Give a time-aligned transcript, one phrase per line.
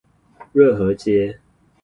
[0.51, 1.39] 熱河街